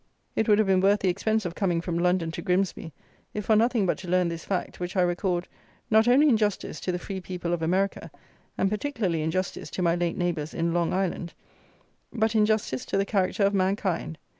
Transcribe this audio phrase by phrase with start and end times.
[0.35, 2.91] It would have been worth the expense of coming from London to Grimsby,
[3.35, 5.47] if for nothing but to learn this fact, which I record,
[5.91, 8.09] not only in justice to the free people of America,
[8.57, 11.35] and particularly in justice to my late neighbours in Long Island,
[12.11, 14.17] but in justice to the character of mankind.